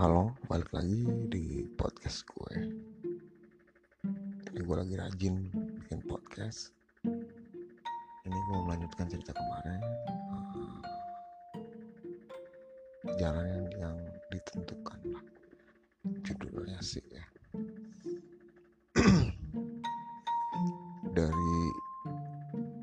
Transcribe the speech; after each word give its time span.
Halo, 0.00 0.32
balik 0.48 0.72
lagi 0.72 1.04
di 1.28 1.60
podcast 1.76 2.24
gue. 2.24 2.72
Ini 4.48 4.64
gue 4.64 4.72
lagi 4.80 4.96
rajin 4.96 5.52
bikin 5.76 6.00
podcast. 6.08 6.72
Ini 8.24 8.32
gue 8.32 8.58
melanjutkan 8.64 9.12
cerita 9.12 9.36
kemarin. 9.36 9.76
Uh, 10.56 10.80
jalan 13.20 13.44
yang, 13.44 13.68
yang 13.76 13.96
ditentukan 14.32 15.04
lah. 15.04 15.24
Judulnya 16.24 16.80
sih 16.80 17.04
ya. 17.04 17.24
Dari 21.20 21.52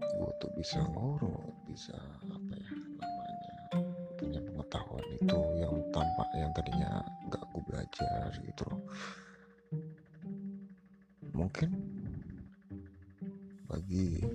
gue 0.06 0.32
tuh 0.38 0.54
bisa 0.54 0.86
ngurut, 0.86 1.66
bisa 1.66 1.98
tadinya 6.58 7.06
nggak 7.30 7.44
gue 7.54 7.64
belajar 7.70 8.30
gitu 8.42 8.64
loh. 8.66 8.82
Mungkin 11.38 11.70
bagi 13.70 14.26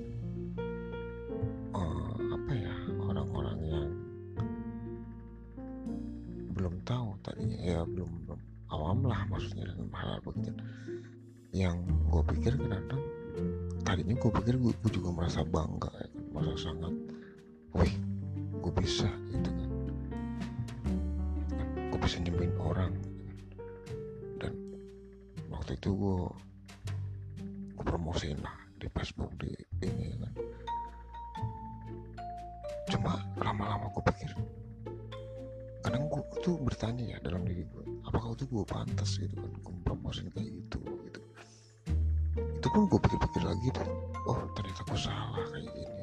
uh, 1.74 2.14
apa 2.14 2.52
ya 2.54 2.74
orang-orang 3.02 3.58
yang 3.66 3.88
belum 6.54 6.78
tahu 6.86 7.18
tadinya 7.26 7.58
ya 7.58 7.82
belum 7.82 8.30
belum 8.30 8.40
awam 8.70 9.02
lah 9.02 9.26
maksudnya 9.26 9.66
dengan 9.66 9.90
hal, 9.90 10.14
-hal 10.14 10.20
begitu. 10.22 10.54
Yang 11.50 11.82
gue 12.06 12.22
pikir 12.38 12.52
kadang-kadang 12.54 13.02
tadinya 13.82 14.14
gue 14.14 14.30
pikir 14.40 14.54
gue, 14.62 14.72
juga 14.94 15.10
merasa 15.10 15.42
bangga 15.42 15.90
ya 15.90 16.06
kan 16.06 16.22
merasa 16.32 16.70
sangat 16.70 16.94
wih 17.76 17.94
gue 18.62 18.72
bisa 18.78 19.10
gitu 19.34 19.50
kan 19.50 19.61
bisa 22.02 22.18
nyembuhin 22.18 22.50
orang 22.58 22.92
dan 24.42 24.50
waktu 25.54 25.78
itu 25.78 25.94
gue 25.94 26.18
gue 27.78 27.84
promosiin 27.86 28.42
lah 28.42 28.58
di 28.74 28.90
Facebook 28.90 29.30
di 29.38 29.54
ini 29.86 30.18
kan. 30.18 30.34
Cuma 32.90 33.22
lama-lama 33.38 33.86
gue 33.94 34.02
pikir 34.10 34.30
kadang 35.82 36.06
gue 36.10 36.22
tuh 36.42 36.58
bertanya 36.62 37.14
ya 37.14 37.18
dalam 37.22 37.46
diri 37.46 37.62
gue 37.66 37.84
apakah 38.06 38.34
itu 38.34 38.50
gue 38.50 38.66
pantas 38.66 39.18
gitu 39.22 39.34
kan 39.38 39.50
gue 39.62 39.74
promosiin 39.86 40.26
kayak 40.34 40.50
gitu 40.50 40.82
gitu. 41.06 41.20
Itu 42.34 42.66
pun 42.66 42.90
gue 42.90 42.98
pikir-pikir 42.98 43.42
lagi 43.46 43.68
tuh 43.70 43.86
oh 44.26 44.42
ternyata 44.58 44.82
gue 44.90 44.98
salah 44.98 45.46
kayak 45.54 45.70
gini 45.70 46.01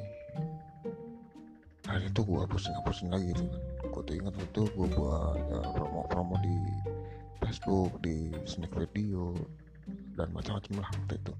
hari 1.90 2.06
itu 2.06 2.22
gue 2.22 2.38
hapusin 2.38 2.70
hapusin 2.78 3.10
lagi 3.10 3.34
tuh 3.34 3.50
kan 3.50 3.58
gue 3.90 4.02
tuh 4.06 4.14
ingat 4.14 4.34
waktu 4.38 4.62
gue 4.62 4.88
buat 4.94 5.42
ya, 5.50 5.58
promo-promo 5.74 6.38
di 6.38 6.54
Facebook 7.42 7.98
di 7.98 8.30
snack 8.46 8.70
video 8.78 9.34
dan 10.14 10.30
macam-macam 10.30 10.78
lah 10.78 10.90
waktu 10.94 11.14
itu. 11.18 11.34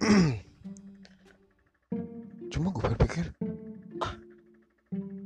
Cuma 2.52 2.72
gue 2.72 2.80
berpikir 2.80 3.28
ah 4.00 4.16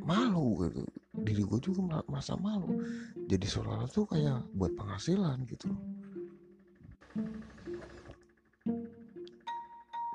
malu 0.03 0.67
gitu. 0.67 0.83
Diri 1.15 1.47
gue 1.47 1.61
juga 1.63 2.03
merasa 2.11 2.35
malu. 2.35 2.83
Jadi 3.31 3.47
seolah 3.47 3.87
tuh 3.87 4.11
kayak 4.11 4.43
buat 4.59 4.75
penghasilan 4.75 5.47
gitu. 5.47 5.71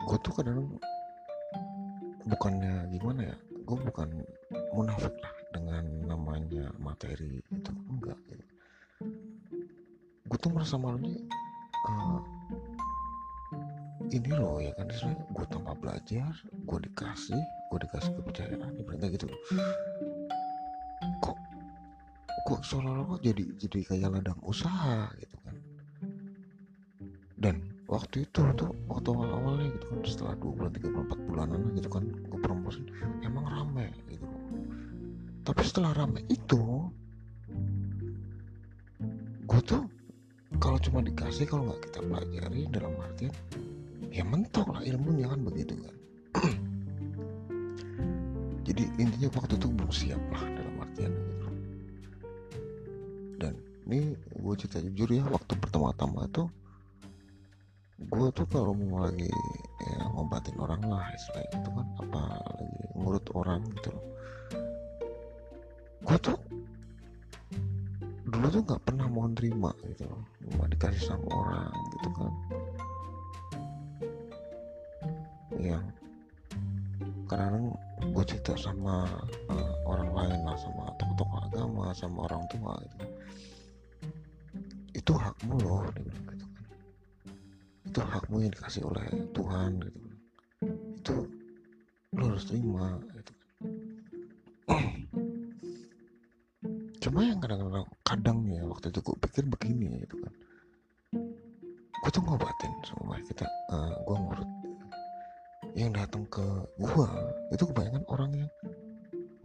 Gue 0.04 0.18
tuh 0.20 0.34
kadang 0.36 0.76
bukannya 2.26 2.90
gimana 2.92 3.32
ya 3.32 3.38
gue 3.66 3.78
bukan 3.90 4.10
munafik 4.78 5.16
lah 5.20 5.36
dengan 5.50 5.84
namanya 6.06 6.70
materi 6.78 7.42
itu 7.50 7.72
enggak 7.90 8.20
gitu. 8.30 8.46
gue 10.30 10.38
tuh 10.38 10.52
merasa 10.54 10.78
malunya 10.78 11.18
uh, 11.90 12.22
ini 14.14 14.32
loh 14.38 14.62
ya 14.62 14.70
kan 14.78 14.88
gue 15.10 15.46
tambah 15.50 15.76
belajar 15.82 16.30
gue 16.46 16.80
dikasih 16.86 17.42
gue 17.74 17.80
dikasih 17.82 18.12
kepercayaan 18.22 18.78
ibaratnya 18.78 19.10
gitu 19.10 19.26
kok 21.26 21.38
kok 22.46 22.62
seolah-olah 22.62 23.18
jadi 23.26 23.44
jadi 23.58 23.80
kayak 23.90 24.10
ladang 24.14 24.38
usaha 24.46 25.10
gitu 25.18 25.38
kan. 25.42 25.56
Dan 27.36 27.56
waktu 27.90 28.26
itu 28.26 28.42
tuh 28.54 28.70
waktu 28.90 29.08
awal-awalnya 29.14 29.68
gitu 29.74 29.86
kan 29.90 30.00
setelah 30.06 30.34
dua 30.38 30.52
bulan 30.54 30.72
tiga 30.74 30.88
bulan 30.94 31.06
empat 31.10 31.20
bulanan 31.26 31.62
gitu 31.74 31.90
kan 31.90 32.04
gue 32.06 32.40
promosi 32.42 32.82
tapi 35.46 35.62
setelah 35.62 35.94
rame 35.94 36.26
itu 36.26 36.90
gue 39.46 39.62
tuh 39.62 39.86
kalau 40.58 40.82
cuma 40.82 41.06
dikasih 41.06 41.46
kalau 41.46 41.70
nggak 41.70 41.86
kita 41.86 42.02
pelajari 42.02 42.62
dalam 42.74 42.98
artian 42.98 43.30
ya 44.10 44.26
mentok 44.26 44.66
lah 44.74 44.82
ilmunya 44.82 45.30
kan 45.30 45.40
begitu 45.46 45.78
kan. 45.78 45.96
Jadi 48.66 48.84
intinya 48.98 49.30
waktu 49.38 49.54
itu 49.62 49.68
belum 49.70 49.92
siap 49.94 50.22
lah 50.34 50.44
dalam 50.50 50.76
artian 50.82 51.12
gitu. 51.14 51.48
Dan 53.38 53.54
ini 53.86 54.18
gue 54.18 54.54
cerita 54.58 54.82
jujur 54.82 55.14
ya 55.14 55.30
waktu 55.30 55.54
pertama-tama 55.62 56.26
tuh 56.34 56.50
gue 57.96 58.28
tuh 58.36 58.48
kalau 58.52 58.76
mau 58.76 59.08
lagi 59.08 59.30
ya, 59.80 60.04
ngobatin 60.10 60.58
orang 60.58 60.82
lah 60.90 61.06
istilahnya 61.14 61.54
itu 61.54 61.70
kan. 61.70 61.88
Apa 62.02 62.22
lagi 62.34 62.80
ngurut 62.98 63.26
orang 63.38 63.62
gitu 63.78 63.94
loh 63.94 64.06
gue 66.16 66.32
tuh 66.32 66.40
dulu 68.32 68.48
tuh 68.48 68.64
nggak 68.64 68.84
pernah 68.88 69.04
mau 69.12 69.28
terima 69.36 69.76
gitu 69.84 70.08
mau 70.56 70.64
dikasih 70.72 71.12
sama 71.12 71.28
orang 71.28 71.76
gitu 71.92 72.10
kan. 72.16 72.34
Yang 75.60 75.86
kadang 77.28 77.76
gue 78.00 78.24
cerita 78.32 78.56
sama 78.56 79.04
uh, 79.52 79.76
orang 79.84 80.08
lain 80.16 80.40
lah 80.48 80.56
sama 80.56 80.88
tokoh-tokoh 80.96 81.40
agama 81.52 81.92
sama 81.92 82.32
orang 82.32 82.48
tua 82.48 82.80
gitu. 82.80 83.06
Itu 84.96 85.20
hakmu 85.20 85.60
loh 85.60 85.84
gitu 86.00 86.20
kan. 86.32 86.40
Itu 87.92 88.00
hakmu 88.00 88.36
yang 88.40 88.56
dikasih 88.56 88.88
oleh 88.88 89.04
Tuhan 89.36 89.84
gitu 89.84 90.00
itu 90.96 91.16
lo 92.18 92.24
harus 92.32 92.48
terima 92.48 92.98
gitu 93.14 93.34
kan 93.36 93.52
cuma 97.16 97.32
yang 97.32 97.40
kadang-kadang 97.40 97.88
kadang 98.04 98.40
ya 98.52 98.60
waktu 98.68 98.92
itu 98.92 99.00
gue 99.00 99.16
pikir 99.24 99.48
begini 99.48 100.04
gitu 100.04 100.20
kan. 100.20 100.36
Gue 102.04 102.12
tuh 102.12 102.20
ngobatin 102.28 102.76
semua 102.84 103.16
kita 103.24 103.48
uh, 103.72 103.96
gue 104.04 104.16
ngurut 104.20 104.50
yang 105.80 105.96
datang 105.96 106.28
ke 106.28 106.44
gue 106.76 107.08
itu 107.56 107.64
kebanyakan 107.72 108.04
orang 108.12 108.36
yang 108.36 108.52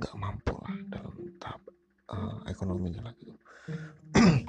nggak 0.02 0.14
mampu 0.18 0.50
lah 0.50 0.74
dalam 0.90 1.14
tahap 1.38 1.62
uh, 2.10 2.42
ekonominya 2.50 3.06
lah 3.06 3.14
gitu. 3.22 3.34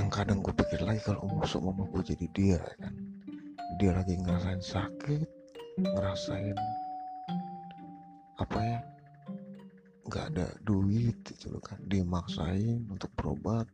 Yang 0.00 0.08
kadang 0.16 0.40
gue 0.40 0.54
pikir 0.56 0.80
lagi 0.80 1.04
kalau 1.04 1.28
musuh 1.28 1.60
mama 1.60 1.84
gue 1.92 2.08
jadi 2.08 2.26
dia 2.32 2.60
kan. 2.80 2.96
Dia 3.76 4.00
lagi 4.00 4.16
ngerasain 4.16 4.64
sakit 4.64 5.28
ngerasain 5.76 6.56
apa 8.40 8.58
ya 8.64 8.80
nggak 10.10 10.34
ada 10.34 10.46
duit 10.66 11.14
gitu 11.22 11.54
loh 11.54 11.62
kan 11.62 11.78
dia 11.86 12.02
maksain 12.02 12.82
untuk 12.90 13.08
berobat 13.14 13.70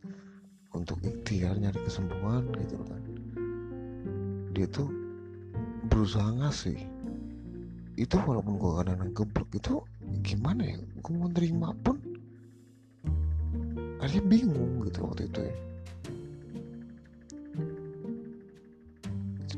untuk 0.76 1.00
ikhtiar 1.00 1.56
nyari 1.56 1.80
kesembuhan 1.80 2.44
gitu 2.60 2.76
loh 2.76 2.88
kan 2.92 3.02
dia 4.52 4.64
tuh 4.72 4.88
berusaha 5.92 6.32
ngasih. 6.32 6.80
Itu 7.96 8.16
walaupun 8.24 8.56
gue 8.56 8.72
kadang-kadang 8.80 9.12
geblek 9.12 9.50
itu 9.56 9.74
gimana 10.24 10.64
ya? 10.64 10.76
Gue 11.00 11.12
mau 11.12 11.28
terima 11.28 11.76
pun 11.80 11.96
akhirnya 14.00 14.24
bingung 14.28 14.84
gitu 14.88 15.04
waktu 15.04 15.28
itu 15.28 15.40
ya. 15.44 15.56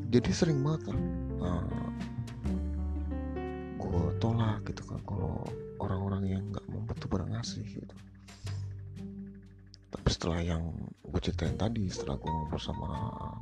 Jadi 0.09 0.31
sering 0.33 0.59
banget 0.67 0.95
lah 1.39 1.63
gue 3.79 4.03
tolak 4.19 4.67
gitu 4.67 4.83
kan 4.83 4.99
kalau 5.07 5.47
orang-orang 5.79 6.23
yang 6.29 6.43
nggak 6.51 6.67
mampu 6.71 6.93
tuh 6.99 7.09
pada 7.11 7.25
ngasih 7.27 7.65
gitu. 7.65 7.97
Tapi 9.89 10.09
setelah 10.13 10.41
yang 10.45 10.63
gue 11.09 11.21
ceritain 11.25 11.57
tadi 11.57 11.89
setelah 11.89 12.21
gue 12.21 12.29
ngobrol 12.29 12.61
sama 12.61 12.89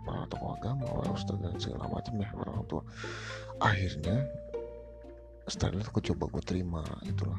para 0.06 0.22
tokoh 0.30 0.54
agama 0.54 0.86
para 0.86 1.10
ustadz 1.10 1.42
dan 1.42 1.58
segala 1.58 1.90
macam 1.90 2.14
ya 2.22 2.30
orang 2.38 2.62
tua 2.70 2.82
akhirnya 3.58 4.22
setelah 5.46 5.82
itu 5.82 5.90
gue 5.90 6.04
coba 6.14 6.24
gue 6.30 6.42
terima 6.46 6.82
itulah. 7.06 7.38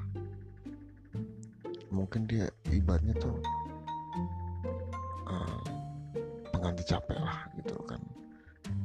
Mungkin 1.88 2.28
dia 2.28 2.52
ibaratnya 2.72 3.16
tuh 3.16 3.40
uh, 5.28 5.64
pengganti 6.52 6.84
capek 6.88 7.20
lah 7.20 7.48
gitu 7.60 7.76
kan. 7.88 8.00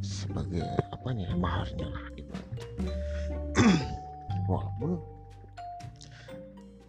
Sebagai 0.02 0.62
apanya 0.94 1.30
ya 1.30 1.36
maharnya 1.38 1.86
lah 1.86 2.04
ibaratnya. 2.14 2.66
Walaupun 4.50 4.98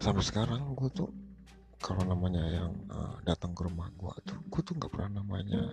sampai 0.04 0.20
sekarang 0.20 0.76
gue 0.76 0.92
tuh 0.92 1.08
kalau 1.80 2.04
namanya 2.04 2.44
yang 2.44 2.76
uh, 2.92 3.16
datang 3.24 3.56
ke 3.56 3.64
rumah 3.64 3.88
gue 3.96 4.12
tuh 4.28 4.36
gue 4.52 4.60
tuh 4.60 4.76
nggak 4.76 4.92
pernah 4.92 5.24
namanya 5.24 5.72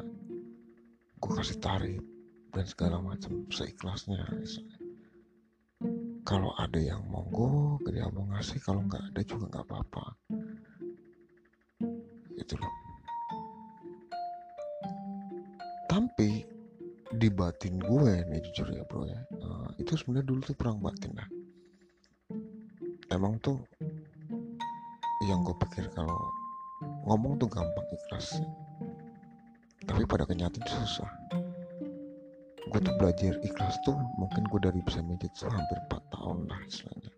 gue 1.20 1.32
kasih 1.36 1.60
tarif 1.60 2.00
dan 2.56 2.64
segala 2.64 3.04
macam 3.04 3.44
seikhlasnya. 3.52 4.24
Kalau 6.24 6.56
ada 6.56 6.80
yang 6.80 7.04
monggo 7.12 7.76
dia 7.84 8.08
mau 8.08 8.24
ngasih 8.32 8.64
kalau 8.64 8.88
nggak 8.88 9.04
ada 9.12 9.22
juga 9.28 9.52
nggak 9.52 9.66
apa-apa. 9.68 10.06
Gitu 12.40 12.56
loh. 12.56 12.74
Tapi 15.92 16.48
di 17.20 17.28
batin 17.28 17.84
gue 17.84 18.14
nih 18.32 18.40
jujur 18.48 18.72
ya 18.72 18.88
bro 18.88 19.04
ya 19.04 19.20
uh, 19.44 19.68
itu 19.76 20.00
sebenarnya 20.00 20.32
dulu 20.32 20.40
tuh 20.48 20.56
perang 20.56 20.80
batin 20.80 21.12
lah 21.12 21.28
emang 23.12 23.36
tuh 23.44 23.60
yang 25.22 25.46
gue 25.46 25.54
pikir 25.54 25.86
kalau 25.94 26.18
ngomong 27.06 27.38
tuh 27.38 27.46
gampang 27.46 27.86
ikhlas. 27.94 28.42
Tapi 29.86 30.02
pada 30.10 30.26
kenyataan 30.26 30.66
susah. 30.66 31.10
Gue 32.72 32.80
tuh 32.82 32.96
belajar 32.98 33.38
ikhlas 33.46 33.78
tuh 33.86 33.98
mungkin 34.18 34.48
gue 34.50 34.60
dari 34.62 34.80
bisa 34.82 35.04
medit 35.06 35.30
tuh 35.38 35.52
hampir 35.52 35.78
4 35.90 36.14
tahun 36.14 36.38
lah 36.50 36.62
istilahnya. 36.66 37.12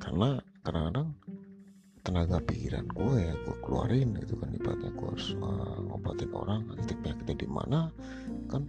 Karena 0.00 0.28
kadang-kadang 0.64 1.08
tenaga 2.00 2.40
pikiran 2.40 2.88
gue 2.88 3.12
ya 3.20 3.34
gue 3.36 3.56
keluarin 3.60 4.16
gitu 4.24 4.40
kan 4.40 4.48
ibaratnya 4.48 4.88
gue 4.96 5.08
harus 5.12 5.36
uh, 5.44 5.76
ngobatin 5.84 6.32
orang 6.32 6.64
titik 6.80 6.96
penyakitnya 7.04 7.36
di 7.44 7.48
mana 7.48 7.80
kan. 8.48 8.64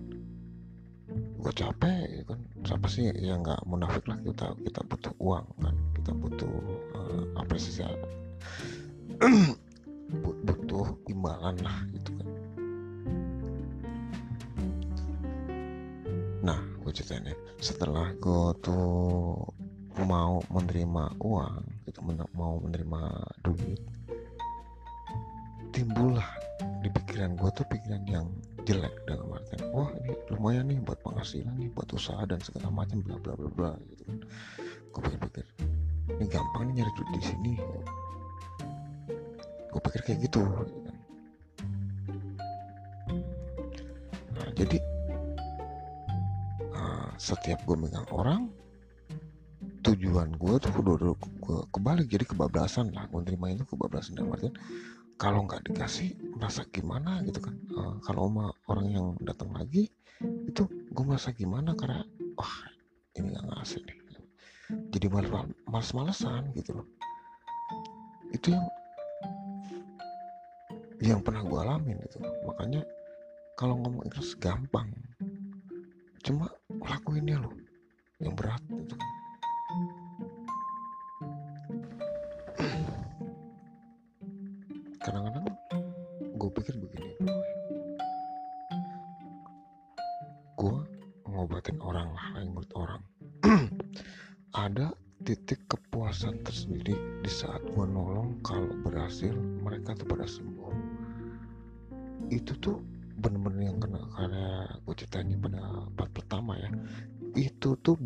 Gue 1.39 1.53
capek 1.55 2.03
ya 2.11 2.23
kan. 2.27 2.39
Siapa 2.67 2.87
sih 2.91 3.07
yang 3.23 3.39
nggak 3.39 3.63
munafik 3.63 4.03
lah 4.11 4.19
kita 4.19 4.51
kita 4.67 4.81
butuh 4.83 5.15
uang 5.23 5.47
kan 5.63 5.78
kita 6.09 6.25
butuh 6.25 6.57
uh, 6.97 7.23
apresiasi 7.37 7.93
butuh 10.41 10.89
imbalan 11.05 11.53
lah 11.61 11.85
gitu 11.93 12.17
kan. 12.17 12.27
Nah 16.41 16.57
gue 16.81 16.89
ceritain 16.89 17.29
ya. 17.29 17.37
Setelah 17.61 18.09
gue 18.17 18.45
tuh 18.65 19.37
mau 20.01 20.41
menerima 20.49 21.13
uang 21.21 21.61
gitu 21.85 22.01
mau 22.33 22.57
menerima 22.57 23.01
duit 23.45 23.77
timbullah 25.69 26.25
di 26.81 26.89
pikiran 26.89 27.37
gue 27.37 27.49
tuh 27.53 27.67
pikiran 27.69 28.01
yang 28.09 28.25
jelek 28.65 28.95
dalam 29.05 29.29
artian 29.29 29.61
wah 29.75 29.91
ini 30.01 30.15
lumayan 30.33 30.71
nih 30.71 30.79
buat 30.81 30.97
penghasilan 31.05 31.53
nih 31.59 31.69
buat 31.75 31.91
usaha 31.93 32.23
dan 32.25 32.39
segala 32.41 32.71
macam 32.73 33.03
bla 33.05 33.19
bla 33.21 33.37
bla 33.37 33.49
bla 33.53 33.71
gitu 33.93 34.03
kan. 34.09 34.17
Gue 34.89 35.01
pikir-pikir 35.05 35.45
ini 36.17 36.25
gampang 36.25 36.71
nih 36.71 36.81
nyari 36.81 36.91
duit 36.97 37.09
di 37.13 37.21
sini. 37.21 37.53
Gue 39.69 39.81
pikir 39.85 40.01
kayak 40.01 40.19
gitu, 40.25 40.41
nah 44.33 44.49
jadi 44.57 44.81
uh, 46.73 47.13
setiap 47.21 47.61
gue 47.69 47.77
megang 47.77 48.09
orang 48.09 48.49
tujuan 49.85 50.33
gue 50.41 50.53
tuh 50.57 50.73
udah 50.73 51.13
gue 51.13 51.59
kebalik. 51.69 52.09
Jadi 52.09 52.25
kebablasan 52.33 52.89
lah. 52.97 53.05
Gue 53.13 53.21
terima 53.21 53.53
itu 53.53 53.61
kebablasan 53.61 54.17
dalam 54.17 54.33
artian 54.33 54.57
kalau 55.21 55.45
nggak 55.45 55.69
dikasih 55.69 56.17
merasa 56.33 56.65
gimana 56.73 57.21
gitu 57.29 57.37
kan? 57.37 57.53
Uh, 57.69 58.01
kalau 58.01 58.25
sama 58.25 58.49
orang 58.73 58.87
yang 58.89 59.07
datang 59.21 59.53
lagi 59.53 59.85
itu 60.49 60.65
gue 60.65 61.03
merasa 61.05 61.29
gimana? 61.29 61.77
Karena 61.77 62.01
wah 62.33 62.55
ini 63.21 63.37
nggak 63.37 63.45
ngasih 63.53 63.85
nih 63.85 63.98
jadi 64.99 65.15
malas 65.15 65.31
malas 65.63 65.89
malesan 65.95 66.43
gitu 66.59 66.75
loh. 66.75 66.87
Itu 68.35 68.51
yang 68.51 68.67
yang 70.99 71.19
pernah 71.23 71.39
gue 71.39 71.55
alamin 71.55 71.95
gitu 72.03 72.19
makanya 72.43 72.83
kalau 73.55 73.79
ngomong 73.79 74.03
ikhlas 74.11 74.35
gampang. 74.43 74.91
Cuma 76.19 76.51
lakuinnya 76.83 77.39
loh 77.39 77.55
yang 78.19 78.35
berat 78.35 78.59
gitu 78.67 78.99
kan. 78.99 79.11
Kadang-kadang 84.99 85.47
gue 86.35 86.49
pikir 86.59 86.75
begini. 86.75 87.11
Gue 90.59 90.75
ngobatin 91.23 91.79
orang 91.79 92.11
lah 92.11 92.27
menurut 92.43 92.71
orang 92.75 92.99
ada 94.53 94.93
titik 95.19 95.59
kepuasan 95.67 96.39
tersendiri 96.47 96.95
di 96.95 97.31
saat 97.31 97.59
gue 97.75 97.85
nolong 97.85 98.39
kalau 98.39 98.71
berhasil 98.87 99.35
mereka 99.35 99.91
tuh 99.93 100.07
pada 100.07 100.23
sembuh. 100.23 100.71
Itu 102.31 102.55
tuh 102.63 102.79
bener-bener 103.19 103.67
yang 103.67 103.83
kena 103.83 103.99
karena 104.15 104.63
gue 104.87 104.95
ceritanya 104.95 105.35
pada 105.43 105.61
part 105.91 106.11
pertama 106.15 106.55
ya. 106.55 106.71
Itu 107.35 107.75
tuh 107.83 107.99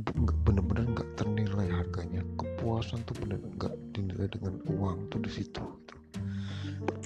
bener-bener 0.44 0.90
nggak 0.90 1.10
ternilai 1.16 1.69
harganya. 1.69 2.25
Kepuasan 2.36 3.06
tuh 3.06 3.16
bener 3.22 3.39
nggak 3.39 3.74
dinilai 3.94 4.28
dengan 4.34 4.57
uang 4.68 5.13
tuh 5.13 5.22
di 5.22 5.31
situ 5.31 5.63
gitu. 5.63 5.96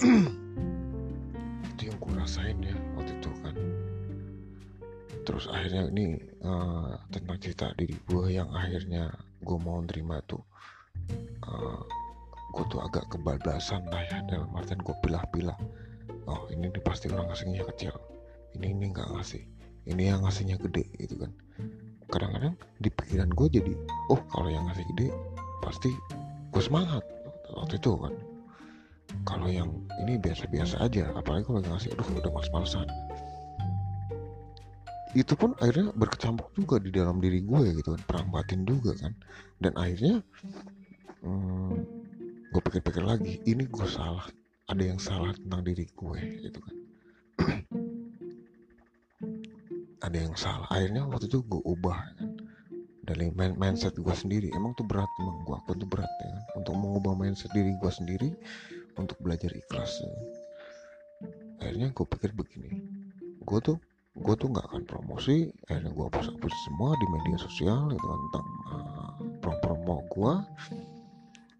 Itu 1.76 1.80
yang 1.84 1.98
gue 2.00 2.12
rasain 2.16 2.58
ya 2.64 2.74
waktu 2.96 3.12
itu 3.22 3.30
kan. 3.44 3.54
Terus 5.22 5.44
akhirnya 5.52 5.92
ini 5.92 6.16
uh, 6.42 6.96
tentang 7.12 7.38
cerita 7.38 7.70
diri 7.76 7.94
gue 8.08 8.34
yang 8.34 8.50
akhirnya 8.50 9.12
gue 9.48 9.58
mau 9.64 9.80
terima 9.88 10.20
tuh 10.28 10.44
uh, 11.48 11.80
gue 12.52 12.64
tuh 12.72 12.80
agak 12.80 13.04
kebablasan 13.12 13.84
lah 13.92 14.02
ya 14.08 14.24
dalam 14.24 14.48
artian 14.56 14.80
gue 14.80 14.96
pilah-pilah. 15.04 15.56
Oh 16.28 16.48
ini 16.48 16.72
nih 16.72 16.82
pasti 16.84 17.12
orang 17.12 17.28
ngasihnya 17.32 17.64
kecil. 17.74 17.92
Ini 18.56 18.72
ini 18.72 18.84
nggak 18.92 19.08
ngasih. 19.16 19.44
Ini 19.88 20.02
yang 20.16 20.24
ngasihnya 20.24 20.56
gede 20.60 20.84
gitu 20.96 21.20
kan. 21.20 21.32
Kadang-kadang 22.08 22.56
di 22.80 22.88
pikiran 22.88 23.30
gue 23.32 23.48
jadi 23.52 23.72
oh 24.08 24.20
kalau 24.32 24.48
yang 24.48 24.64
ngasih 24.68 24.84
gede 24.96 25.08
pasti 25.60 25.92
gue 26.52 26.62
semangat. 26.64 27.04
Waktu 27.52 27.76
itu 27.80 27.92
kan. 28.00 28.14
Kalau 29.24 29.48
yang 29.48 29.72
ini 30.04 30.20
biasa-biasa 30.20 30.80
aja 30.84 31.12
apalagi 31.16 31.48
kalau 31.48 31.60
ngasih 31.64 31.92
aduh 31.96 32.04
udah 32.16 32.32
males-malesan 32.32 32.88
itu 35.16 35.32
pun 35.36 35.56
akhirnya 35.56 35.92
berkecampur 35.96 36.52
juga 36.52 36.76
di 36.76 36.90
dalam 36.92 37.16
diri 37.22 37.40
gue 37.40 37.80
gitu 37.80 37.96
kan 37.96 38.02
perang 38.04 38.28
batin 38.28 38.64
juga 38.68 38.92
kan. 38.98 39.12
Dan 39.56 39.72
akhirnya 39.78 40.20
hmm, 41.24 41.74
gue 42.52 42.60
pikir-pikir 42.60 43.04
lagi 43.04 43.40
ini 43.48 43.64
gue 43.64 43.88
salah. 43.88 44.28
Ada 44.68 44.82
yang 44.84 45.00
salah 45.00 45.32
tentang 45.32 45.64
diri 45.64 45.88
gue 45.88 46.18
gitu 46.44 46.58
kan. 46.60 46.74
Ada 50.06 50.18
yang 50.28 50.36
salah. 50.36 50.68
Akhirnya 50.68 51.08
waktu 51.08 51.28
itu 51.32 51.40
gue 51.40 51.62
ubah 51.64 51.98
kan. 52.20 52.28
Dari 53.08 53.32
mindset 53.32 53.96
gue 53.96 54.12
sendiri. 54.12 54.52
Emang 54.52 54.76
tuh 54.76 54.84
berat 54.84 55.08
emang 55.24 55.40
gue 55.48 55.56
aku 55.56 55.72
tuh 55.80 55.88
berat 55.88 56.12
ya 56.20 56.28
kan. 56.36 56.44
Untuk 56.60 56.74
mengubah 56.76 57.16
mindset 57.16 57.48
diri 57.56 57.72
gue 57.80 57.92
sendiri 57.92 58.28
untuk 59.00 59.16
belajar 59.22 59.54
ikhlas 59.54 60.02
akhirnya 61.58 61.90
gue 61.90 62.06
pikir 62.06 62.30
begini. 62.34 62.70
Gue 63.42 63.58
tuh 63.58 63.76
gue 64.18 64.34
tuh 64.34 64.48
nggak 64.50 64.66
akan 64.68 64.82
promosi 64.84 65.48
akhirnya 65.70 65.94
gue 65.94 66.04
hapus 66.10 66.26
hapus 66.34 66.54
semua 66.66 66.90
di 66.98 67.06
media 67.06 67.36
sosial 67.38 67.90
itu 67.94 68.06
kan 68.06 68.20
tentang 68.28 68.46
uh, 68.68 69.10
promo 69.38 69.58
promo 69.62 69.96
gue 70.10 70.32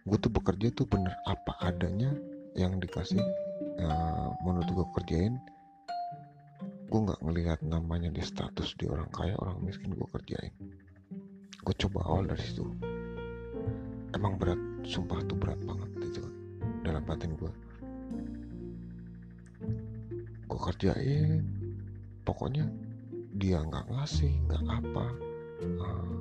gue 0.09 0.19
tuh 0.19 0.33
bekerja 0.33 0.73
tuh 0.73 0.89
bener 0.89 1.13
apa 1.29 1.53
adanya 1.61 2.17
yang 2.57 2.81
dikasih 2.81 3.21
uh, 3.85 4.33
menurut 4.43 4.69
gue 4.73 4.87
kerjain. 4.99 5.37
Gue 6.89 7.01
nggak 7.05 7.21
ngelihat 7.21 7.61
namanya 7.61 8.09
di 8.09 8.25
status 8.25 8.73
di 8.81 8.89
orang 8.89 9.13
kaya 9.13 9.37
orang 9.37 9.61
miskin 9.61 9.93
gue 9.93 10.09
kerjain. 10.09 10.53
Gue 11.63 11.75
coba 11.77 12.09
awal 12.09 12.25
dari 12.27 12.41
situ. 12.41 12.65
Emang 14.17 14.41
berat 14.41 14.57
sumpah 14.89 15.21
tuh 15.29 15.37
berat 15.37 15.61
banget 15.69 15.91
itu 16.01 16.25
kan 16.25 16.35
dalam 16.81 17.05
batin 17.05 17.37
gue 17.37 17.53
gue 20.49 20.61
kerjain 20.73 21.45
pokoknya 22.29 22.69
dia 23.41 23.65
nggak 23.65 23.89
ngasih 23.89 24.29
nggak 24.45 24.63
apa. 24.69 25.07
Uh, 25.65 26.21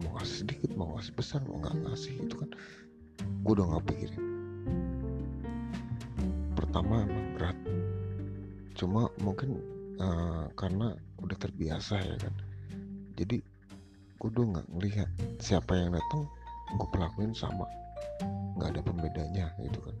mau 0.00 0.10
ngasih 0.16 0.48
sedikit 0.48 0.72
mau 0.72 0.96
ngasih 0.96 1.12
besar 1.12 1.44
mau 1.44 1.60
nggak 1.60 1.76
ngasih 1.84 2.16
itu 2.24 2.34
kan 2.40 2.48
gue 3.20 3.52
udah 3.52 3.66
nggak 3.76 3.84
pikirin. 3.92 4.24
Pertama 6.56 7.04
emang 7.04 7.28
berat. 7.36 7.56
Cuma 8.72 9.12
mungkin 9.20 9.60
uh, 10.00 10.48
karena 10.56 10.96
udah 11.20 11.36
terbiasa 11.36 12.00
ya 12.00 12.16
kan. 12.16 12.34
Jadi 13.20 13.44
gue 14.16 14.28
udah 14.32 14.44
nggak 14.56 14.66
ngelihat 14.72 15.10
siapa 15.36 15.76
yang 15.76 15.92
datang 15.92 16.24
gue 16.80 16.88
pelakuin 16.96 17.36
sama. 17.36 17.68
Nggak 18.56 18.72
ada 18.72 18.80
pembedanya 18.80 19.46
gitu 19.60 19.84
kan. 19.84 19.96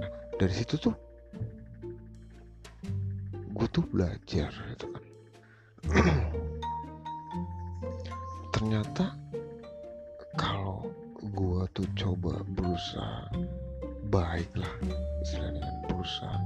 Nah 0.00 0.08
dari 0.40 0.54
situ 0.56 0.80
tuh 0.80 0.96
gue 3.60 3.68
tuh 3.68 3.84
belajar 3.92 4.48
gitu 4.48 4.88
kan. 4.88 5.04
Ternyata 8.56 9.12
kalau 10.32 10.88
gue 11.20 11.60
tuh 11.76 11.84
coba 11.92 12.40
berusaha 12.56 13.28
baik 14.08 14.48
lah 14.56 14.72
istilahnya 15.20 15.68
berusaha 15.84 16.40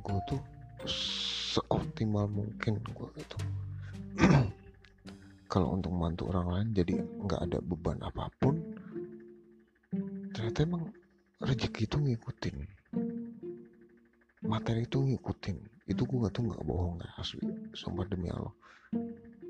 gue 0.00 0.18
tuh 0.24 0.40
seoptimal 1.52 2.24
mungkin 2.24 2.80
gue 2.80 3.08
gitu. 3.20 3.36
Kalau 5.52 5.76
untuk 5.76 5.92
membantu 5.92 6.32
orang 6.32 6.48
lain 6.48 6.68
jadi 6.72 7.04
nggak 7.04 7.40
ada 7.52 7.60
beban 7.60 8.00
apa 8.00 8.32
pun 8.40 8.56
ternyata 10.32 10.64
emang 10.64 10.88
rezeki 11.44 11.84
itu 11.84 11.96
ngikutin 12.00 12.56
materi 14.48 14.88
itu 14.88 15.04
ngikutin 15.04 15.77
itu 15.88 16.02
gue 16.04 16.28
tuh 16.28 16.42
nggak 16.44 16.62
bohong 16.64 17.00
ya 17.00 17.10
asli. 17.18 17.42
Sumpah 17.72 18.04
demi 18.06 18.28
Allah. 18.28 18.52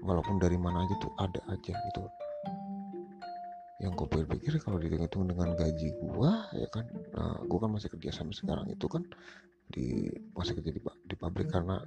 Walaupun 0.02 0.38
dari 0.38 0.54
mana 0.54 0.86
aja 0.86 0.94
tuh 1.02 1.12
ada 1.18 1.42
aja 1.50 1.72
gitu. 1.74 2.02
Yang 3.82 3.92
gue 3.94 4.24
pikir 4.26 4.58
kalau 4.62 4.78
dihitung 4.82 5.30
dengan 5.30 5.54
gaji 5.54 5.94
gue 5.94 6.32
ya 6.58 6.68
kan 6.74 6.86
nah, 7.14 7.38
gue 7.46 7.58
kan 7.58 7.70
masih 7.70 7.90
kerja 7.94 8.10
sampai 8.10 8.34
sekarang 8.34 8.66
itu 8.66 8.86
kan 8.90 9.06
di 9.70 10.10
masih 10.34 10.58
kerja 10.58 10.70
di, 10.74 10.80
di 10.82 11.14
pabrik. 11.18 11.50
Karena 11.50 11.82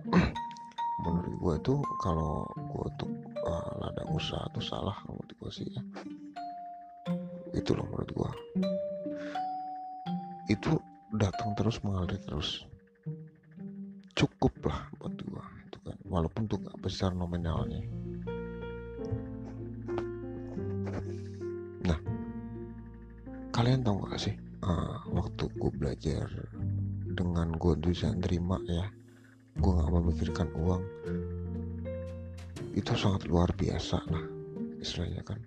menurut 1.04 1.36
gue 1.40 1.56
tuh 1.72 1.80
kalau 2.04 2.48
gue 2.56 2.84
untuk 2.86 3.12
uh, 3.48 3.72
ladang 3.80 4.12
usaha 4.12 4.44
tuh 4.52 4.64
salah 4.64 4.96
menurut 5.08 5.32
gue 5.32 5.52
sih 5.52 5.68
ya. 5.72 5.82
Itu 7.56 7.76
loh 7.76 7.88
menurut 7.88 8.12
gue 8.12 8.32
itu 10.52 10.76
datang 11.16 11.56
terus 11.56 11.80
mengalir 11.80 12.20
terus 12.28 12.68
cukup 14.22 14.54
lah 14.70 14.86
buat 15.02 15.18
gue 15.18 15.46
itu 15.66 15.78
kan. 15.82 15.98
Walaupun 16.06 16.46
tuh 16.46 16.62
gak 16.62 16.78
besar 16.86 17.18
nominalnya. 17.18 17.82
Kalian 23.62 23.86
tahu 23.86 24.10
gak 24.10 24.18
sih 24.18 24.34
uh, 24.66 25.06
waktu 25.14 25.46
gue 25.54 25.72
belajar 25.78 26.26
dengan 27.14 27.54
gue 27.62 27.78
bisa 27.78 28.10
terima 28.24 28.58
ya 28.66 28.90
gue 29.60 29.72
gak 29.76 29.92
memikirkan 29.92 30.50
uang 30.58 30.82
itu 32.74 32.90
sangat 32.98 33.30
luar 33.30 33.52
biasa 33.54 34.02
lah 34.10 34.26
istilahnya 34.82 35.22
kan. 35.22 35.38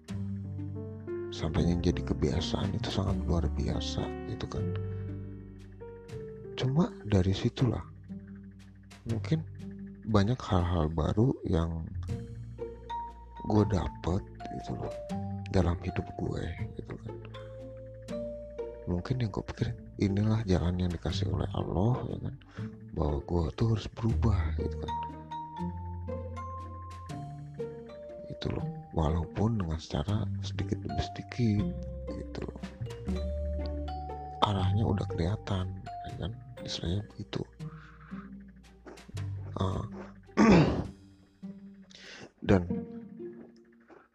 Sampai 1.35 1.67
yang 1.67 1.83
jadi 1.83 2.07
kebiasaan 2.07 2.77
itu 2.79 2.87
sangat 2.93 3.19
luar 3.27 3.51
biasa 3.51 4.07
itu 4.31 4.47
kan. 4.47 4.63
Cuma 6.55 6.93
dari 7.09 7.35
situlah 7.35 7.83
mungkin 9.05 9.45
banyak 10.09 10.37
hal-hal 10.41 10.89
baru 10.93 11.33
yang 11.45 11.85
gue 13.45 13.65
dapet 13.69 14.23
gitu 14.61 14.73
loh 14.77 14.93
dalam 15.53 15.77
hidup 15.85 16.05
gue 16.17 16.45
gitu 16.81 16.95
kan. 17.05 17.17
Mungkin 18.85 19.21
yang 19.21 19.33
gue 19.33 19.45
pikir 19.49 19.73
inilah 20.01 20.45
jalan 20.45 20.77
yang 20.81 20.93
dikasih 20.93 21.29
oleh 21.33 21.49
Allah 21.57 22.01
ya 22.09 22.19
kan? 22.21 22.37
Bahwa 22.97 23.17
gue 23.25 23.45
tuh 23.57 23.77
harus 23.77 23.89
berubah 23.93 24.41
gitu 24.61 24.77
kan. 24.81 24.97
Itu 28.33 28.47
loh 28.53 28.69
walaupun 28.97 29.61
dengan 29.61 29.81
secara 29.81 30.25
sedikit 30.41 30.81
demi 30.81 31.01
sedikit 31.13 31.73
gitu 32.09 32.41
loh. 32.45 32.61
Arahnya 34.45 34.85
udah 34.85 35.05
kelihatan 35.13 35.69
ya 36.09 36.29
kan? 36.29 36.33
Istilahnya 36.65 37.05
begitu 37.13 37.45
uh, 39.61 39.85
dan 42.49 42.63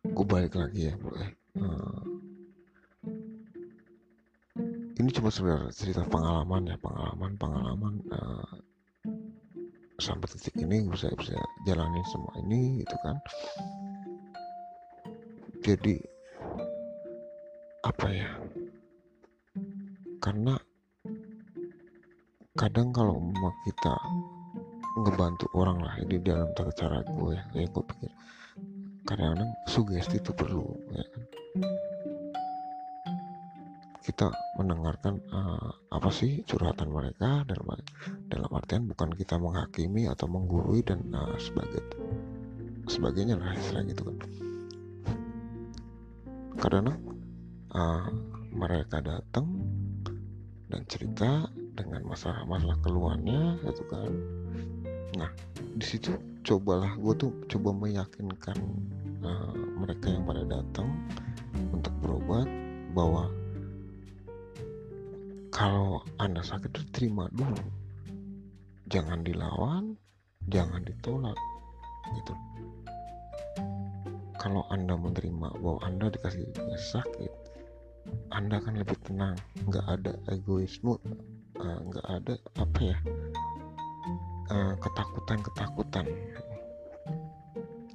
gue 0.04 0.26
balik 0.26 0.56
lagi 0.58 0.92
ya 0.92 0.96
uh, 1.60 2.02
ini 5.00 5.10
cuma 5.16 5.32
sebenarnya 5.32 5.72
cerita 5.72 6.04
pengalaman 6.12 6.68
ya 6.68 6.78
pengalaman 6.80 7.32
pengalaman 7.40 7.94
uh, 8.12 8.52
sampai 10.00 10.32
titik 10.32 10.56
ini 10.64 10.88
bisa 10.88 11.12
bisa 11.20 11.36
jalani 11.68 12.00
semua 12.08 12.34
ini 12.40 12.82
gitu 12.82 12.96
kan. 13.04 13.16
Jadi 15.60 16.00
apa 17.84 18.08
ya? 18.08 18.32
Karena 20.24 20.56
kadang 22.56 22.92
kalau 22.96 23.20
kita 23.68 23.96
ngebantu 24.98 25.46
orang 25.54 25.78
lah. 25.84 25.94
Ini 26.02 26.18
dalam 26.24 26.50
tata 26.58 26.74
cara 26.74 27.00
gue 27.06 27.38
ya 27.54 27.66
gue 27.70 27.84
pikir. 27.84 28.12
Kadang-kadang 29.06 29.52
sugesti 29.70 30.18
itu 30.18 30.32
perlu 30.34 30.66
ya 30.94 31.06
kan? 31.06 31.24
Kita 34.00 34.28
mendengarkan 34.58 35.22
uh, 35.30 35.70
apa 35.94 36.10
sih 36.10 36.42
curhatan 36.50 36.90
mereka 36.90 37.46
dalam 37.46 37.78
dalam 38.26 38.50
artian 38.50 38.90
bukan 38.90 39.14
kita 39.14 39.38
menghakimi 39.38 40.10
atau 40.10 40.26
menggurui 40.26 40.82
dan 40.82 41.06
uh, 41.14 41.38
sebagai 41.38 41.86
sebagainya 42.90 43.38
lah 43.38 43.54
istilah 43.54 43.86
gitu 43.86 44.02
kan. 44.10 44.18
Karena 46.58 46.94
uh, 47.78 48.10
mereka 48.50 48.98
datang 49.00 49.48
dan 50.70 50.82
cerita 50.90 51.50
dengan 51.74 52.06
masalah-masalah 52.06 52.78
keluarnya 52.84 53.58
gitu 53.64 53.84
kan 53.88 54.12
nah 55.18 55.32
di 55.78 55.86
situ 55.86 56.14
cobalah 56.46 56.94
gue 56.98 57.14
tuh 57.18 57.32
coba 57.50 57.74
meyakinkan 57.74 58.58
uh, 59.24 59.54
mereka 59.80 60.12
yang 60.12 60.26
pada 60.28 60.44
datang 60.46 60.90
untuk 61.74 61.94
berobat 62.04 62.48
bahwa 62.94 63.30
kalau 65.50 66.00
anda 66.22 66.40
sakit 66.40 66.72
terima 66.96 67.28
dulu. 67.36 67.60
Jangan 68.90 69.22
dilawan 69.22 69.94
jangan 70.50 70.82
ditolak 70.82 71.38
gitu. 72.16 72.34
Kalau 74.40 74.64
anda 74.72 74.96
menerima 74.96 75.52
bahwa 75.60 75.84
anda 75.84 76.08
dikasih 76.10 76.48
sakit 76.80 77.32
anda 78.32 78.58
akan 78.64 78.80
lebih 78.80 78.98
tenang. 79.04 79.36
Nggak 79.68 79.86
ada 80.00 80.12
egoisme 80.32 80.96
uh, 81.60 81.80
nggak 81.92 82.08
ada 82.08 82.34
apa 82.56 82.80
ya 82.80 82.98
eh, 84.50 84.74
ketakutan 84.82 85.40
ketakutan 85.46 86.06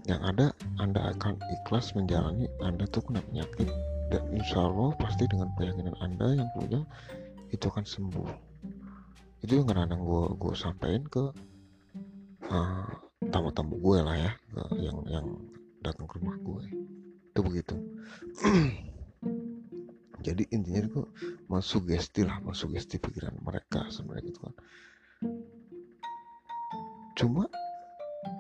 yang 0.05 0.21
ada 0.21 0.53
anda 0.77 1.17
akan 1.17 1.41
ikhlas 1.61 1.97
menjalani 1.97 2.45
anda 2.61 2.85
tuh 2.93 3.01
kena 3.09 3.25
penyakit. 3.33 3.69
Dan 4.13 4.21
insya 4.37 4.69
Allah 4.69 4.93
pasti 5.01 5.25
dengan 5.25 5.49
keyakinan 5.57 5.97
anda 6.05 6.37
yang 6.37 6.49
punya 6.53 6.85
itu 7.49 7.65
akan 7.73 7.89
sembuh. 7.89 8.29
Itu 9.41 9.65
yang 9.65 9.69
kadang 9.73 10.05
gue 10.05 10.25
gue 10.37 10.53
sampaikan 10.53 11.05
ke 11.09 11.25
uh, 12.53 12.89
tamu-tamu 13.33 13.81
gue 13.81 13.99
lah 14.05 14.17
ya 14.17 14.33
yang 14.77 15.01
yang 15.09 15.27
datang 15.81 16.05
ke 16.05 16.21
rumah 16.21 16.37
gue 16.37 16.63
itu 17.33 17.41
begitu. 17.41 17.77
Jadi 20.25 20.49
intinya 20.53 20.81
itu 20.85 21.01
sugesti 21.65 22.29
lah 22.29 22.41
sugesti 22.53 23.01
pikiran 23.01 23.41
mereka 23.41 23.89
sebenarnya 23.89 24.33
gitu 24.33 24.41
kan 24.49 24.55
cuma 27.15 27.47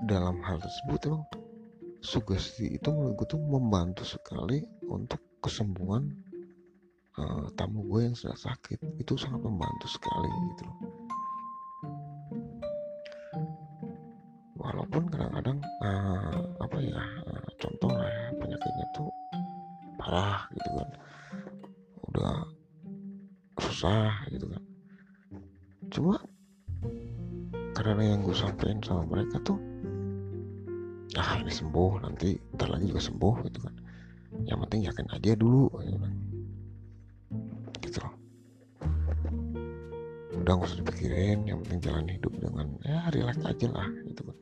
dalam 0.05 0.43
hal 0.43 0.59
tersebut 0.61 1.01
emang 1.09 1.25
sugesti 2.05 2.77
itu 2.77 2.89
menurut 2.93 3.17
gue 3.17 3.29
tuh 3.33 3.41
membantu 3.41 4.05
sekali 4.05 4.61
untuk 4.85 5.21
kesembuhan 5.41 6.13
uh, 7.17 7.49
tamu 7.57 7.81
gue 7.89 8.13
yang 8.13 8.17
sudah 8.17 8.37
sakit. 8.37 8.77
Itu 9.01 9.17
sangat 9.17 9.41
membantu 9.41 9.89
sekali 9.89 10.29
gitu 10.53 10.63
loh. 10.69 10.79
Walaupun 14.61 15.13
kadang-kadang 15.13 15.61
uh, 15.85 16.41
apa 16.61 16.79
ya 16.81 17.03
uh, 17.29 17.49
contoh 17.61 17.91
lah 17.93 18.09
ya 18.09 18.27
penyakitnya 18.37 18.87
tuh 18.97 19.09
parah 20.01 20.49
gitu 20.53 20.71
kan. 20.77 20.89
Udah 22.13 22.37
susah 23.61 24.13
gitu 24.33 24.49
kan. 24.49 24.63
Cuma 25.93 26.15
karena 27.85 28.17
yang 28.17 28.25
gue 28.25 28.33
sampein 28.33 28.81
sama 28.81 29.05
mereka 29.05 29.37
tuh 29.45 29.61
ah 31.21 31.37
ini 31.39 31.53
sembuh 31.53 32.01
nanti 32.01 32.35
ntar 32.57 32.73
lagi 32.73 32.91
juga 32.91 33.03
sembuh 33.05 33.35
gitu 33.47 33.59
kan. 33.63 33.75
Yang 34.49 34.59
penting 34.67 34.81
yakin 34.89 35.07
aja 35.15 35.31
dulu 35.39 35.71
gitu 37.85 37.99
kan. 38.03 38.15
Udah 40.35 40.61
gak 40.61 40.67
usah 40.67 40.81
dipikirin 40.83 41.47
yang 41.47 41.63
penting 41.65 41.81
jalan 41.85 42.09
hidup 42.11 42.33
dengan 42.37 42.67
ya 42.83 43.09
relax 43.15 43.37
aja 43.47 43.69
lah 43.71 43.89
gitu 44.09 44.23
kan. 44.27 44.37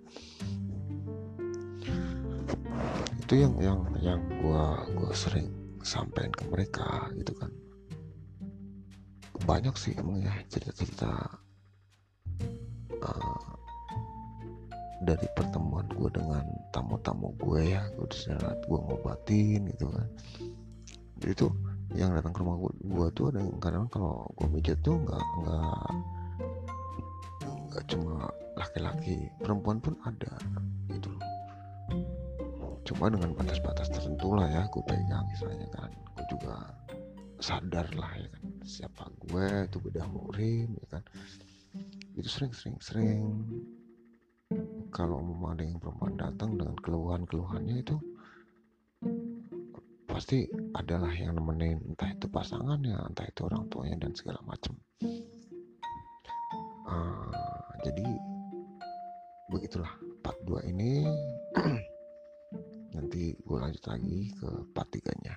Itu 3.22 3.34
yang 3.36 3.54
yang 3.60 3.80
yang 4.00 4.20
gua 4.40 4.86
gua 4.96 5.12
sering 5.12 5.52
sampaikan 5.84 6.32
ke 6.32 6.44
mereka 6.48 7.10
gitu 7.18 7.36
kan. 7.36 7.50
Banyak 9.44 9.74
sih 9.76 9.92
emang 9.98 10.22
ya 10.22 10.32
cerita-cerita 10.48 11.41
uh, 13.02 13.52
dari 15.02 15.26
pertemuan 15.34 15.86
gue 15.90 16.10
dengan 16.14 16.46
tamu-tamu 16.70 17.34
gue 17.42 17.74
ya 17.74 17.82
gue 17.98 18.06
di 18.06 18.18
gue 18.70 18.78
ngobatin 18.78 19.60
gitu 19.74 19.90
kan. 19.90 20.08
Jadi 21.22 21.32
tuh 21.38 21.52
yang 21.94 22.16
datang 22.16 22.32
ke 22.32 22.40
rumah 22.40 22.56
gua, 22.56 22.72
gua 22.82 23.06
tuh 23.12 23.30
ada 23.30 23.40
kadang 23.60 23.86
kalau 23.92 24.24
gua 24.34 24.48
mijat 24.48 24.80
tuh 24.80 24.96
nggak 24.96 25.22
nggak 25.44 25.86
nggak 27.68 27.84
cuma 27.86 28.26
laki-laki 28.56 29.28
perempuan 29.38 29.78
pun 29.78 29.94
ada 30.02 30.32
gitu 30.88 31.12
loh. 31.12 31.26
Cuma 32.82 33.06
dengan 33.12 33.30
batas-batas 33.38 33.92
tertentu 33.92 34.34
lah 34.34 34.48
ya 34.50 34.62
gue 34.66 34.82
pegang 34.82 35.24
misalnya 35.30 35.68
kan. 35.70 35.90
Gue 36.18 36.26
juga 36.26 36.54
sadar 37.38 37.86
lah 37.94 38.12
ya 38.18 38.28
kan. 38.34 38.44
Siapa 38.66 39.04
gue 39.28 39.46
itu 39.70 39.78
beda 39.78 40.02
murim 40.10 40.74
ya 40.74 40.86
kan 40.98 41.02
itu 42.16 42.28
sering-sering 42.28 42.76
sering 42.82 43.20
kalau 44.92 45.24
mau 45.24 45.56
ada 45.56 45.64
yang 45.64 45.80
perempuan 45.80 46.20
datang 46.20 46.60
dengan 46.60 46.76
keluhan-keluhannya 46.76 47.76
itu 47.80 47.96
pasti 50.04 50.44
adalah 50.76 51.08
yang 51.16 51.40
nemenin. 51.40 51.80
Entah 51.88 52.12
itu 52.12 52.28
pasangannya 52.28 53.00
entah 53.00 53.24
itu 53.24 53.48
orang 53.48 53.64
tuanya 53.72 53.96
dan 54.04 54.12
segala 54.12 54.44
macam 54.44 54.76
uh, 56.84 57.32
jadi 57.80 58.04
begitulah 59.48 59.92
part 60.20 60.36
2 60.44 60.68
ini. 60.68 61.08
Nanti 62.92 63.32
gue 63.32 63.56
lanjut 63.56 63.84
lagi 63.88 64.28
ke 64.36 64.48
part 64.76 64.92
3 64.92 65.24
nya 65.24 65.34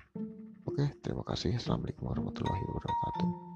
oke 0.68 0.84
terima 1.00 1.24
kasih. 1.24 1.56
Assalamualaikum 1.56 2.12
warahmatullahi 2.12 2.62
wabarakatuh 2.68 3.55